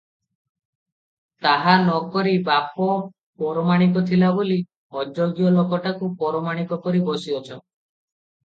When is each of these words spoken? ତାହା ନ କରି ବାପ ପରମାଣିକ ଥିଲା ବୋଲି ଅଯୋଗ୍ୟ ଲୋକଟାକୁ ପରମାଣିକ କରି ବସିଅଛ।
ତାହା 1.45 1.75
ନ 1.89 1.97
କରି 2.15 2.31
ବାପ 2.47 2.87
ପରମାଣିକ 3.43 4.03
ଥିଲା 4.09 4.33
ବୋଲି 4.39 4.57
ଅଯୋଗ୍ୟ 5.03 5.53
ଲୋକଟାକୁ 5.59 6.11
ପରମାଣିକ 6.25 6.81
କରି 6.89 7.05
ବସିଅଛ। 7.13 7.47